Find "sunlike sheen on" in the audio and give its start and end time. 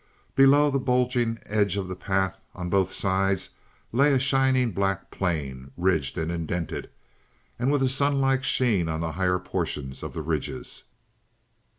7.87-9.01